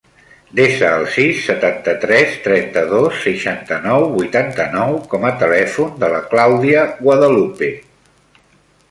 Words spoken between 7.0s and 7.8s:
Guadalupe.